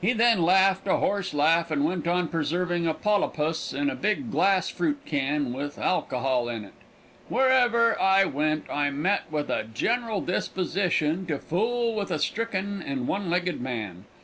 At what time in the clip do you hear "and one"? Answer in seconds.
12.82-13.28